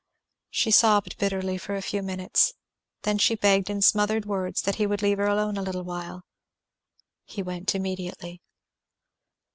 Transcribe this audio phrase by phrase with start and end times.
[0.49, 2.53] She sobbed bitterly for a few minutes.
[3.03, 6.25] Then she begged in smothered words that he would leave her alone a little while.
[7.23, 8.41] He went immediately.